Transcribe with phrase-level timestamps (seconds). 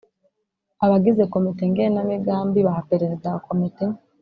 [0.85, 3.83] Abagize komite ngenamigambi baha perezida wa komite